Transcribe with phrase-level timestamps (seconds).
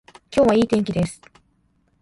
[0.35, 1.21] 今日はいい天気です